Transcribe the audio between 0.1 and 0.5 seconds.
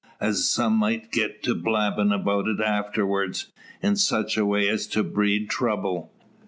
An